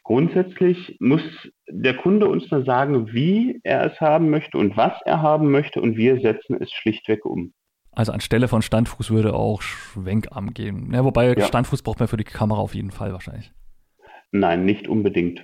Grundsätzlich 0.03 0.97
muss 1.01 1.23
der 1.69 1.95
Kunde 1.95 2.29
uns 2.29 2.49
nur 2.51 2.65
sagen, 2.65 3.13
wie 3.13 3.61
er 3.65 3.87
es 3.87 4.01
haben 4.01 4.31
möchte 4.31 4.59
und 4.59 4.77
was 4.77 4.93
er 5.05 5.23
haben 5.23 5.51
möchte 5.51 5.81
und 5.81 5.97
wir 5.97 6.21
setzen 6.21 6.57
es 6.61 6.71
schlichtweg 6.73 7.25
um. 7.25 7.53
Also 7.97 8.13
anstelle 8.13 8.47
von 8.47 8.61
Standfuß 8.61 9.11
würde 9.11 9.35
auch 9.35 9.63
Schwenkarm 9.63 10.53
gehen. 10.53 10.93
Ja, 10.93 11.03
wobei 11.03 11.33
ja. 11.33 11.47
Standfuß 11.47 11.83
braucht 11.83 11.99
man 11.99 12.09
für 12.09 12.19
die 12.19 12.25
Kamera 12.25 12.61
auf 12.61 12.75
jeden 12.75 12.91
Fall 12.91 13.13
wahrscheinlich. 13.13 13.53
Nein, 14.33 14.67
nicht 14.67 14.87
unbedingt. 14.87 15.43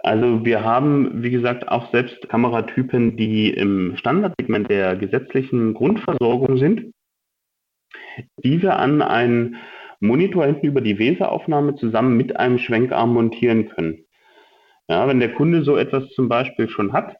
Also 0.00 0.44
wir 0.44 0.62
haben, 0.62 1.22
wie 1.22 1.30
gesagt, 1.30 1.66
auch 1.68 1.90
selbst 1.90 2.28
Kameratypen, 2.28 3.16
die 3.16 3.50
im 3.50 3.96
Standardsegment 3.96 4.70
der 4.70 4.96
gesetzlichen 4.96 5.72
Grundversorgung 5.72 6.58
sind, 6.58 6.92
die 8.44 8.60
wir 8.60 8.78
an 8.78 9.00
einen 9.00 9.56
Monitor 9.98 10.44
hinten 10.44 10.66
über 10.66 10.82
die 10.82 10.98
Weser-Aufnahme 10.98 11.74
zusammen 11.76 12.18
mit 12.18 12.36
einem 12.36 12.58
Schwenkarm 12.58 13.14
montieren 13.14 13.70
können. 13.70 14.04
Ja, 14.88 15.08
wenn 15.08 15.20
der 15.20 15.32
Kunde 15.32 15.64
so 15.64 15.76
etwas 15.76 16.06
zum 16.10 16.28
Beispiel 16.28 16.68
schon 16.68 16.92
hat, 16.92 17.16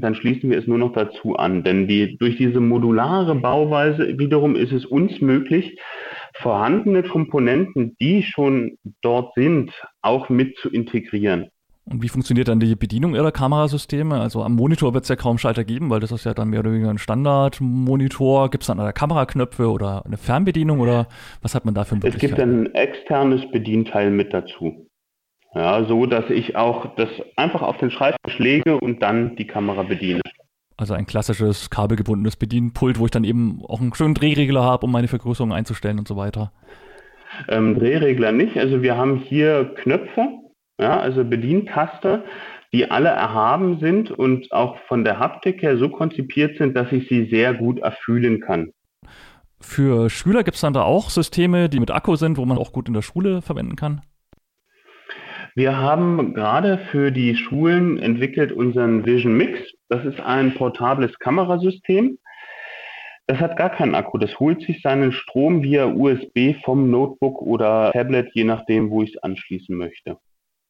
dann 0.00 0.14
schließen 0.14 0.50
wir 0.50 0.58
es 0.58 0.66
nur 0.66 0.78
noch 0.78 0.92
dazu 0.92 1.36
an. 1.36 1.64
Denn 1.64 1.88
die, 1.88 2.16
durch 2.18 2.36
diese 2.36 2.60
modulare 2.60 3.34
Bauweise 3.34 4.18
wiederum 4.18 4.56
ist 4.56 4.72
es 4.72 4.86
uns 4.86 5.20
möglich, 5.20 5.78
vorhandene 6.34 7.02
Komponenten, 7.02 7.96
die 8.00 8.22
schon 8.22 8.78
dort 9.02 9.34
sind, 9.34 9.70
auch 10.00 10.28
mit 10.28 10.56
zu 10.58 10.70
integrieren. 10.70 11.48
Und 11.84 12.00
wie 12.00 12.08
funktioniert 12.08 12.46
dann 12.46 12.60
die 12.60 12.76
Bedienung 12.76 13.16
Ihrer 13.16 13.32
Kamerasysteme? 13.32 14.20
Also 14.20 14.42
am 14.42 14.54
Monitor 14.54 14.94
wird 14.94 15.02
es 15.02 15.08
ja 15.08 15.16
kaum 15.16 15.38
Schalter 15.38 15.64
geben, 15.64 15.90
weil 15.90 15.98
das 15.98 16.12
ist 16.12 16.24
ja 16.24 16.32
dann 16.32 16.48
mehr 16.48 16.60
oder 16.60 16.70
weniger 16.70 16.90
ein 16.90 16.98
Standardmonitor. 16.98 18.50
Gibt 18.50 18.62
es 18.62 18.68
dann 18.68 18.78
eine 18.78 18.92
Kameraknöpfe 18.92 19.68
oder 19.68 20.06
eine 20.06 20.16
Fernbedienung 20.16 20.78
oder 20.78 21.08
was 21.42 21.56
hat 21.56 21.64
man 21.64 21.74
da 21.74 21.84
für 21.84 21.98
Es 22.04 22.18
gibt 22.18 22.38
ein 22.38 22.72
externes 22.74 23.50
Bedienteil 23.50 24.10
mit 24.10 24.32
dazu. 24.32 24.86
Ja, 25.54 25.84
so 25.84 26.06
dass 26.06 26.30
ich 26.30 26.56
auch 26.56 26.94
das 26.96 27.08
einfach 27.36 27.62
auf 27.62 27.76
den 27.76 27.90
Schreibtisch 27.90 28.38
lege 28.38 28.80
und 28.80 29.02
dann 29.02 29.36
die 29.36 29.46
Kamera 29.46 29.82
bediene. 29.82 30.20
Also 30.78 30.94
ein 30.94 31.06
klassisches 31.06 31.68
kabelgebundenes 31.70 32.36
Bedienpult, 32.36 32.98
wo 32.98 33.04
ich 33.04 33.10
dann 33.10 33.24
eben 33.24 33.62
auch 33.68 33.80
einen 33.80 33.94
schönen 33.94 34.14
Drehregler 34.14 34.62
habe, 34.62 34.86
um 34.86 34.92
meine 34.92 35.08
Vergrößerung 35.08 35.52
einzustellen 35.52 35.98
und 35.98 36.08
so 36.08 36.16
weiter. 36.16 36.52
Ähm, 37.48 37.78
Drehregler 37.78 38.32
nicht. 38.32 38.56
Also 38.56 38.82
wir 38.82 38.96
haben 38.96 39.18
hier 39.18 39.74
Knöpfe, 39.76 40.28
ja, 40.80 40.98
also 40.98 41.24
Bedientaste, 41.24 42.24
die 42.72 42.90
alle 42.90 43.10
erhaben 43.10 43.78
sind 43.78 44.10
und 44.10 44.50
auch 44.52 44.76
von 44.88 45.04
der 45.04 45.18
Haptik 45.18 45.62
her 45.62 45.76
so 45.76 45.90
konzipiert 45.90 46.56
sind, 46.56 46.74
dass 46.74 46.90
ich 46.90 47.08
sie 47.08 47.26
sehr 47.26 47.54
gut 47.54 47.80
erfühlen 47.80 48.40
kann. 48.40 48.72
Für 49.60 50.10
Schüler 50.10 50.42
gibt 50.42 50.56
es 50.56 50.62
dann 50.62 50.72
da 50.72 50.82
auch 50.82 51.10
Systeme, 51.10 51.68
die 51.68 51.78
mit 51.78 51.90
Akku 51.90 52.16
sind, 52.16 52.38
wo 52.38 52.44
man 52.44 52.58
auch 52.58 52.72
gut 52.72 52.88
in 52.88 52.94
der 52.94 53.02
Schule 53.02 53.42
verwenden 53.42 53.76
kann? 53.76 54.00
Wir 55.54 55.76
haben 55.76 56.32
gerade 56.32 56.78
für 56.90 57.10
die 57.10 57.36
Schulen 57.36 57.98
entwickelt 57.98 58.52
unseren 58.52 59.04
Vision 59.04 59.36
Mix. 59.36 59.60
Das 59.88 60.04
ist 60.06 60.18
ein 60.18 60.54
portables 60.54 61.18
Kamerasystem. 61.18 62.18
Das 63.26 63.38
hat 63.38 63.58
gar 63.58 63.68
keinen 63.68 63.94
Akku. 63.94 64.16
Das 64.16 64.40
holt 64.40 64.62
sich 64.62 64.80
seinen 64.80 65.12
Strom 65.12 65.62
via 65.62 65.86
USB 65.86 66.54
vom 66.64 66.90
Notebook 66.90 67.42
oder 67.42 67.92
Tablet, 67.92 68.30
je 68.32 68.44
nachdem, 68.44 68.90
wo 68.90 69.02
ich 69.02 69.14
es 69.14 69.22
anschließen 69.22 69.76
möchte. 69.76 70.16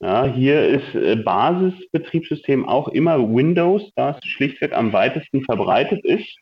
Ja, 0.01 0.25
hier 0.25 0.67
ist 0.67 0.97
äh, 0.97 1.15
Basisbetriebssystem 1.15 2.69
auch 2.69 2.89
immer 2.89 3.21
Windows, 3.21 3.89
da 3.95 4.19
es 4.19 4.29
schlichtweg 4.29 4.73
am 4.73 4.93
weitesten 4.93 5.45
verbreitet 5.45 6.05
ist. 6.05 6.37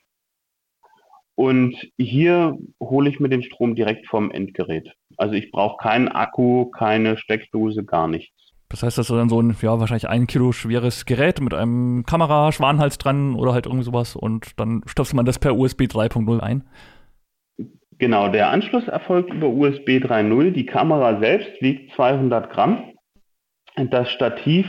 Und 1.34 1.76
hier 1.98 2.56
hole 2.80 3.10
ich 3.10 3.20
mir 3.20 3.28
den 3.28 3.42
Strom 3.42 3.74
direkt 3.74 4.06
vom 4.06 4.30
Endgerät. 4.30 4.94
Also 5.20 5.34
ich 5.34 5.50
brauche 5.50 5.76
keinen 5.76 6.08
Akku, 6.08 6.66
keine 6.70 7.18
Steckdose, 7.18 7.84
gar 7.84 8.08
nichts. 8.08 8.34
Das 8.70 8.82
heißt, 8.82 8.96
das 8.96 9.10
ist 9.10 9.16
dann 9.16 9.28
so 9.28 9.40
ein, 9.40 9.54
ja, 9.60 9.78
wahrscheinlich 9.80 10.08
ein 10.08 10.26
Kilo 10.26 10.52
schweres 10.52 11.04
Gerät 11.04 11.40
mit 11.40 11.52
einem 11.52 12.04
Kameraschwanhals 12.06 12.98
dran 12.98 13.34
oder 13.34 13.52
halt 13.52 13.66
irgendwie 13.66 13.84
sowas 13.84 14.16
und 14.16 14.58
dann 14.58 14.82
stopft 14.86 15.12
man 15.12 15.26
das 15.26 15.38
per 15.38 15.56
USB 15.56 15.82
3.0 15.82 16.40
ein. 16.40 16.64
Genau, 17.98 18.28
der 18.28 18.50
Anschluss 18.50 18.88
erfolgt 18.88 19.32
über 19.34 19.48
USB 19.48 19.98
3.0. 19.98 20.52
Die 20.52 20.64
Kamera 20.64 21.20
selbst 21.20 21.50
wiegt 21.60 21.92
200 21.96 22.50
Gramm. 22.50 22.84
Das 23.76 24.10
Stativ 24.10 24.66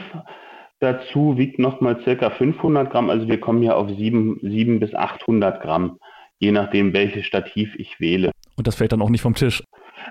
dazu 0.79 1.37
wiegt 1.37 1.59
nochmal 1.59 2.01
circa 2.03 2.31
500 2.31 2.91
Gramm. 2.91 3.09
Also 3.09 3.27
wir 3.27 3.39
kommen 3.39 3.61
hier 3.61 3.77
auf 3.77 3.87
7, 3.89 4.39
7 4.41 4.79
bis 4.79 4.93
800 4.93 5.61
Gramm 5.61 5.97
je 6.41 6.51
nachdem, 6.51 6.91
welches 6.91 7.25
Stativ 7.25 7.73
ich 7.77 7.99
wähle. 7.99 8.31
Und 8.57 8.67
das 8.67 8.75
fällt 8.75 8.91
dann 8.91 9.01
auch 9.01 9.09
nicht 9.09 9.21
vom 9.21 9.35
Tisch? 9.35 9.63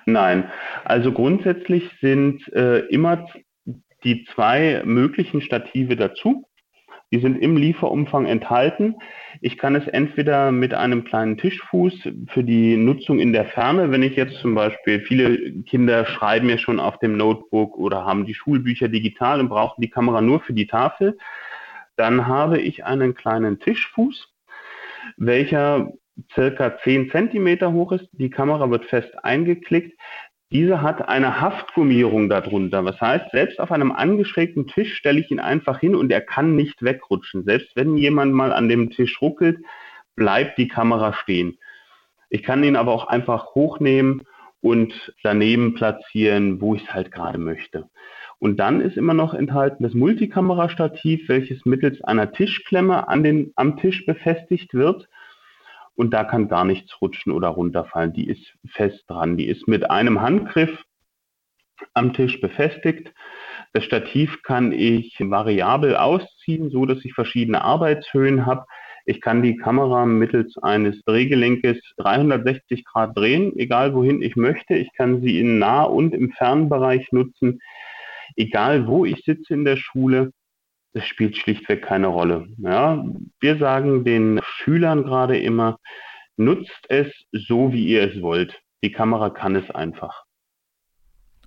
Nein, 0.07 0.51
also 0.85 1.13
grundsätzlich 1.13 1.91
sind 2.01 2.47
äh, 2.53 2.81
immer 2.87 3.27
die 4.05 4.25
zwei 4.35 4.83
möglichen 4.85 5.41
Stative 5.41 5.97
dazu. 5.97 6.47
Die 7.13 7.19
sind 7.19 7.43
im 7.43 7.57
Lieferumfang 7.57 8.27
enthalten. 8.27 8.95
Ich 9.41 9.59
kann 9.59 9.75
es 9.75 9.87
entweder 9.89 10.53
mit 10.53 10.75
einem 10.75 11.03
kleinen 11.03 11.39
Tischfuß 11.39 12.09
für 12.29 12.45
die 12.45 12.77
Nutzung 12.77 13.19
in 13.19 13.33
der 13.33 13.47
Ferne, 13.47 13.91
wenn 13.91 14.05
ich 14.05 14.15
jetzt 14.15 14.37
zum 14.37 14.55
Beispiel, 14.55 15.01
viele 15.01 15.63
Kinder 15.65 16.07
schreiben 16.07 16.49
ja 16.49 16.57
schon 16.57 16.79
auf 16.79 16.99
dem 16.99 17.17
Notebook 17.17 17.77
oder 17.77 18.05
haben 18.05 18.27
die 18.27 18.35
Schulbücher 18.35 18.89
digital 18.89 19.41
und 19.41 19.49
brauchen 19.49 19.81
die 19.81 19.91
Kamera 19.91 20.21
nur 20.21 20.41
für 20.41 20.53
die 20.53 20.69
Tafel, 20.69 21.19
dann 21.97 22.29
habe 22.29 22.61
ich 22.61 22.85
einen 22.85 23.15
kleinen 23.15 23.59
Tischfuß, 23.59 24.33
welcher 25.17 25.93
circa 26.35 26.79
10 26.79 27.11
Zentimeter 27.11 27.73
hoch 27.73 27.93
ist. 27.93 28.09
Die 28.13 28.31
Kamera 28.31 28.71
wird 28.71 28.85
fest 28.87 29.13
eingeklickt. 29.25 29.99
Diese 30.53 30.83
hat 30.83 31.09
eine 31.09 31.41
Haftgummierung 31.41 32.29
darunter. 32.29 32.85
Was 32.85 33.01
heißt, 33.01 33.31
selbst 33.31 33.61
auf 33.61 33.71
einem 33.71 33.93
angeschrägten 33.93 34.67
Tisch 34.67 34.95
stelle 34.97 35.21
ich 35.21 35.31
ihn 35.31 35.39
einfach 35.39 35.79
hin 35.79 35.95
und 35.95 36.11
er 36.11 36.21
kann 36.21 36.57
nicht 36.57 36.83
wegrutschen. 36.83 37.45
Selbst 37.45 37.77
wenn 37.77 37.97
jemand 37.97 38.35
mal 38.35 38.53
an 38.53 38.69
dem 38.69 38.91
Tisch 38.91 39.23
ruckelt, 39.23 39.59
bleibt 40.17 40.59
die 40.59 40.69
Kamera 40.69 41.13
stehen. 41.13 41.59
Ich 42.31 42.43
kann 42.43 42.65
ihn 42.65 42.77
aber 42.77 42.93
auch 42.93 43.07
einfach 43.07 43.55
hochnehmen 43.55 44.23
und 44.61 45.15
daneben 45.23 45.75
platzieren, 45.75 46.61
wo 46.61 46.75
ich 46.75 46.83
es 46.83 46.93
halt 46.93 47.13
gerade 47.13 47.39
möchte. 47.39 47.89
Und 48.39 48.59
dann 48.59 48.81
ist 48.81 48.97
immer 48.97 49.15
noch 49.15 49.35
enthalten 49.35 49.83
das 49.83 49.95
Multikamerastativ, 49.95 51.29
welches 51.29 51.65
mittels 51.67 52.03
einer 52.03 52.33
Tischklemme 52.33 53.07
an 53.07 53.23
den, 53.23 53.53
am 53.55 53.77
Tisch 53.77 54.07
befestigt 54.07 54.75
wird. 54.75 55.09
Und 56.01 56.15
da 56.15 56.25
kann 56.25 56.49
gar 56.49 56.65
nichts 56.65 56.99
rutschen 57.03 57.31
oder 57.31 57.49
runterfallen. 57.49 58.15
Die 58.15 58.27
ist 58.27 58.55
fest 58.71 59.05
dran. 59.07 59.37
Die 59.37 59.45
ist 59.45 59.69
mit 59.69 59.91
einem 59.91 60.23
Handgriff 60.23 60.83
am 61.93 62.15
Tisch 62.15 62.41
befestigt. 62.41 63.13
Das 63.75 63.85
Stativ 63.85 64.43
kann 64.43 64.73
ich 64.73 65.15
variabel 65.21 65.97
ausziehen, 65.97 66.71
so 66.71 66.87
dass 66.87 67.05
ich 67.05 67.13
verschiedene 67.13 67.61
Arbeitshöhen 67.61 68.47
habe. 68.47 68.65
Ich 69.05 69.21
kann 69.21 69.43
die 69.43 69.59
Kamera 69.59 70.07
mittels 70.07 70.57
eines 70.63 71.03
Drehgelenkes 71.03 71.77
360 71.99 72.87
Grad 72.87 73.15
drehen, 73.15 73.53
egal 73.59 73.93
wohin 73.93 74.23
ich 74.23 74.37
möchte. 74.37 74.77
Ich 74.77 74.91
kann 74.95 75.21
sie 75.21 75.39
in 75.39 75.59
Nah- 75.59 75.83
und 75.83 76.15
im 76.15 76.33
Fernbereich 76.33 77.13
nutzen, 77.13 77.61
egal 78.37 78.87
wo 78.87 79.05
ich 79.05 79.23
sitze 79.23 79.53
in 79.53 79.67
der 79.67 79.77
Schule. 79.77 80.33
Das 80.93 81.07
spielt 81.07 81.37
schlichtweg 81.37 81.83
keine 81.83 82.09
Rolle. 82.09 82.49
Ja, 82.59 83.05
wir 83.41 83.59
sagen 83.59 84.05
den 84.05 84.41
Schülern 84.43 85.05
gerade 85.05 85.39
immer, 85.39 85.79
nutzt 86.37 86.87
es 86.89 87.07
so, 87.33 87.73
wie 87.73 87.87
ihr 87.87 88.11
es 88.11 88.23
wollt. 88.23 88.61
Die 88.83 88.93
Kamera 88.93 89.31
kann 89.31 89.55
es 89.55 89.71
einfach. 89.71 90.25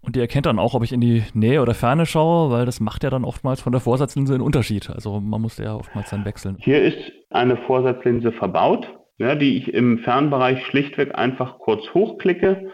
Und 0.02 0.18
ihr 0.18 0.22
erkennt 0.22 0.46
dann 0.46 0.60
auch, 0.60 0.74
ob 0.74 0.84
ich 0.84 0.92
in 0.92 1.00
die 1.00 1.24
Nähe 1.34 1.62
oder 1.62 1.74
Ferne 1.74 2.06
schaue, 2.06 2.52
weil 2.52 2.66
das 2.66 2.82
macht 2.82 3.04
ja 3.04 3.10
dann 3.10 3.24
oftmals 3.24 3.62
von 3.62 3.72
der 3.72 3.80
Vorsatzlinse 3.80 4.34
einen 4.34 4.44
Unterschied. 4.44 4.90
Also 4.90 5.22
man 5.22 5.42
muss 5.42 5.58
ja 5.58 5.76
oftmals 5.76 6.10
dann 6.10 6.26
wechseln. 6.26 6.58
Hier 6.60 6.84
ist 6.84 6.98
eine 7.30 7.56
Vorsatzlinse 7.56 8.34
verbaut, 8.34 8.88
ja, 9.18 9.36
die 9.36 9.58
ich 9.58 9.74
im 9.74 10.00
Fernbereich 10.00 10.66
schlichtweg 10.66 11.18
einfach 11.18 11.58
kurz 11.60 11.94
hochklicke. 11.94 12.70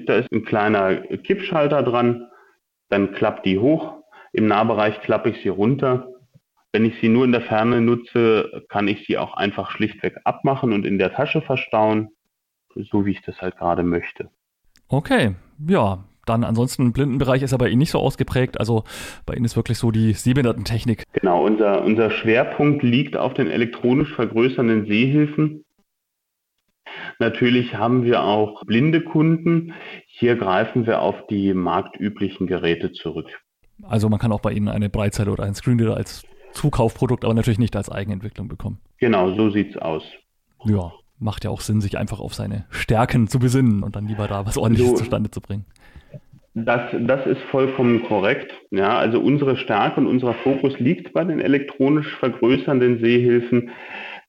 Da 0.00 0.16
ist 0.16 0.30
ein 0.30 0.44
kleiner 0.44 0.96
Kippschalter 0.96 1.82
dran, 1.82 2.28
dann 2.90 3.12
klappt 3.12 3.46
die 3.46 3.58
hoch. 3.58 3.94
Im 4.32 4.46
Nahbereich 4.46 5.00
klappe 5.00 5.30
ich 5.30 5.42
sie 5.42 5.48
runter. 5.48 6.08
Wenn 6.74 6.86
ich 6.86 6.94
sie 7.00 7.08
nur 7.08 7.24
in 7.24 7.30
der 7.30 7.40
Ferne 7.40 7.80
nutze, 7.80 8.64
kann 8.68 8.88
ich 8.88 9.06
sie 9.06 9.16
auch 9.16 9.34
einfach 9.34 9.70
schlichtweg 9.70 10.16
abmachen 10.24 10.72
und 10.72 10.84
in 10.84 10.98
der 10.98 11.12
Tasche 11.14 11.40
verstauen, 11.40 12.08
so 12.74 13.06
wie 13.06 13.12
ich 13.12 13.22
das 13.22 13.40
halt 13.40 13.56
gerade 13.58 13.84
möchte. 13.84 14.28
Okay, 14.88 15.36
ja, 15.68 16.02
dann 16.26 16.42
ansonsten 16.42 16.92
Blindenbereich 16.92 17.44
ist 17.44 17.54
aber 17.54 17.70
eh 17.70 17.76
nicht 17.76 17.92
so 17.92 18.00
ausgeprägt. 18.00 18.58
Also 18.58 18.82
bei 19.24 19.34
Ihnen 19.34 19.44
ist 19.44 19.54
wirklich 19.54 19.78
so 19.78 19.92
die 19.92 20.14
Sehbehindertentechnik. 20.14 21.04
Genau, 21.12 21.44
unser, 21.44 21.84
unser 21.84 22.10
Schwerpunkt 22.10 22.82
liegt 22.82 23.16
auf 23.16 23.34
den 23.34 23.48
elektronisch 23.48 24.12
vergrößernden 24.12 24.86
Sehhilfen. 24.86 25.64
Natürlich 27.20 27.76
haben 27.76 28.02
wir 28.02 28.24
auch 28.24 28.64
blinde 28.64 29.00
Kunden. 29.00 29.74
Hier 30.08 30.34
greifen 30.34 30.86
wir 30.86 31.02
auf 31.02 31.24
die 31.28 31.54
marktüblichen 31.54 32.48
Geräte 32.48 32.90
zurück. 32.90 33.28
Also 33.82 34.08
man 34.08 34.18
kann 34.18 34.32
auch 34.32 34.40
bei 34.40 34.50
Ihnen 34.50 34.68
eine 34.68 34.90
Breitseite 34.90 35.30
oder 35.30 35.44
ein 35.44 35.54
Screenreader 35.54 35.96
als 35.96 36.24
Zukaufprodukt, 36.54 37.24
aber 37.24 37.34
natürlich 37.34 37.58
nicht 37.58 37.76
als 37.76 37.90
Eigenentwicklung 37.90 38.48
bekommen. 38.48 38.78
Genau, 38.98 39.34
so 39.34 39.50
sieht's 39.50 39.76
aus. 39.76 40.04
Ja, 40.64 40.92
macht 41.18 41.44
ja 41.44 41.50
auch 41.50 41.60
Sinn, 41.60 41.80
sich 41.80 41.98
einfach 41.98 42.20
auf 42.20 42.34
seine 42.34 42.66
Stärken 42.70 43.28
zu 43.28 43.38
besinnen 43.38 43.82
und 43.82 43.96
dann 43.96 44.06
lieber 44.06 44.28
da 44.28 44.46
was 44.46 44.56
ordentliches 44.56 44.92
so, 44.92 44.96
zustande 44.96 45.30
zu 45.30 45.40
bringen. 45.40 45.66
Das, 46.54 46.80
das 47.00 47.26
ist 47.26 47.40
vollkommen 47.50 48.04
korrekt. 48.04 48.52
Ja, 48.70 48.96
also 48.96 49.20
unsere 49.20 49.56
Stärke 49.56 50.00
und 50.00 50.06
unser 50.06 50.34
Fokus 50.34 50.78
liegt 50.78 51.12
bei 51.12 51.24
den 51.24 51.40
elektronisch 51.40 52.14
vergrößernden 52.18 53.00
Sehhilfen. 53.00 53.70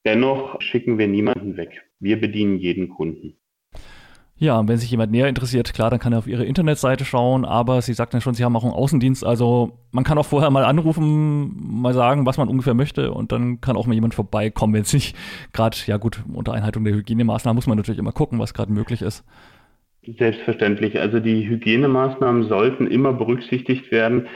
Dennoch 0.04 0.60
schicken 0.60 0.98
wir 0.98 1.06
niemanden 1.06 1.56
weg. 1.56 1.84
Wir 2.00 2.20
bedienen 2.20 2.58
jeden 2.58 2.88
Kunden. 2.88 3.36
Ja, 4.38 4.68
wenn 4.68 4.76
sich 4.76 4.90
jemand 4.90 5.12
näher 5.12 5.28
interessiert, 5.28 5.72
klar, 5.72 5.88
dann 5.88 5.98
kann 5.98 6.12
er 6.12 6.18
auf 6.18 6.26
Ihre 6.26 6.44
Internetseite 6.44 7.06
schauen, 7.06 7.46
aber 7.46 7.80
Sie 7.80 7.94
sagten 7.94 8.16
ja 8.16 8.20
schon, 8.20 8.34
Sie 8.34 8.44
haben 8.44 8.54
auch 8.54 8.64
einen 8.64 8.74
Außendienst, 8.74 9.24
also 9.24 9.78
man 9.92 10.04
kann 10.04 10.18
auch 10.18 10.26
vorher 10.26 10.50
mal 10.50 10.64
anrufen, 10.64 11.56
mal 11.80 11.94
sagen, 11.94 12.26
was 12.26 12.36
man 12.36 12.48
ungefähr 12.48 12.74
möchte 12.74 13.12
und 13.12 13.32
dann 13.32 13.62
kann 13.62 13.76
auch 13.76 13.86
mal 13.86 13.94
jemand 13.94 14.14
vorbeikommen, 14.14 14.74
wenn 14.74 14.82
es 14.82 14.92
nicht 14.92 15.16
gerade, 15.54 15.78
ja 15.86 15.96
gut, 15.96 16.22
unter 16.30 16.52
Einhaltung 16.52 16.84
der 16.84 16.92
Hygienemaßnahmen 16.92 17.54
muss 17.54 17.66
man 17.66 17.78
natürlich 17.78 17.98
immer 17.98 18.12
gucken, 18.12 18.38
was 18.38 18.52
gerade 18.52 18.72
möglich 18.72 19.00
ist. 19.00 19.24
Selbstverständlich. 20.18 21.00
Also 21.00 21.18
die 21.18 21.48
Hygienemaßnahmen 21.48 22.44
sollten 22.44 22.86
immer 22.86 23.12
berücksichtigt 23.12 23.90
werden. 23.90 24.28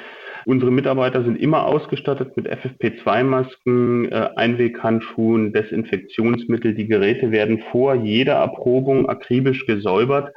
Unsere 0.46 0.70
Mitarbeiter 0.70 1.22
sind 1.22 1.36
immer 1.36 1.64
ausgestattet 1.64 2.36
mit 2.36 2.48
FFP2-Masken, 2.48 4.10
äh, 4.10 4.30
Einweghandschuhen, 4.36 5.52
Desinfektionsmittel. 5.52 6.74
Die 6.74 6.86
Geräte 6.86 7.30
werden 7.30 7.62
vor 7.70 7.94
jeder 7.94 8.34
Erprobung 8.34 9.08
akribisch 9.08 9.66
gesäubert. 9.66 10.34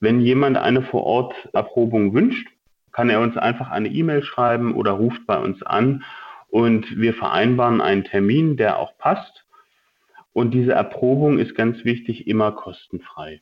Wenn 0.00 0.20
jemand 0.20 0.56
eine 0.56 0.82
Vor-Ort-Erprobung 0.82 2.14
wünscht, 2.14 2.48
kann 2.92 3.10
er 3.10 3.20
uns 3.20 3.36
einfach 3.36 3.70
eine 3.70 3.88
E-Mail 3.88 4.22
schreiben 4.22 4.74
oder 4.74 4.92
ruft 4.92 5.26
bei 5.26 5.38
uns 5.38 5.62
an 5.62 6.04
und 6.48 6.98
wir 6.98 7.14
vereinbaren 7.14 7.80
einen 7.80 8.04
Termin, 8.04 8.56
der 8.56 8.78
auch 8.78 8.96
passt. 8.98 9.44
Und 10.32 10.52
diese 10.52 10.72
Erprobung 10.72 11.38
ist 11.38 11.54
ganz 11.54 11.84
wichtig, 11.84 12.26
immer 12.26 12.52
kostenfrei. 12.52 13.40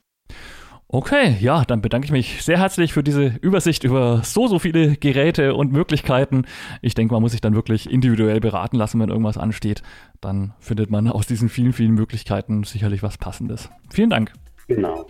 Okay, 0.88 1.36
ja, 1.40 1.64
dann 1.64 1.82
bedanke 1.82 2.04
ich 2.04 2.12
mich 2.12 2.44
sehr 2.44 2.58
herzlich 2.58 2.92
für 2.92 3.02
diese 3.02 3.34
Übersicht 3.40 3.82
über 3.82 4.22
so, 4.22 4.46
so 4.46 4.60
viele 4.60 4.96
Geräte 4.96 5.54
und 5.54 5.72
Möglichkeiten. 5.72 6.44
Ich 6.80 6.94
denke, 6.94 7.12
man 7.12 7.22
muss 7.22 7.32
sich 7.32 7.40
dann 7.40 7.56
wirklich 7.56 7.90
individuell 7.90 8.38
beraten 8.38 8.76
lassen, 8.76 9.00
wenn 9.00 9.08
irgendwas 9.08 9.36
ansteht. 9.36 9.82
Dann 10.20 10.54
findet 10.60 10.88
man 10.90 11.08
aus 11.08 11.26
diesen 11.26 11.48
vielen, 11.48 11.72
vielen 11.72 11.94
Möglichkeiten 11.94 12.62
sicherlich 12.62 13.02
was 13.02 13.18
Passendes. 13.18 13.68
Vielen 13.90 14.10
Dank. 14.10 14.32
Genau. 14.68 15.08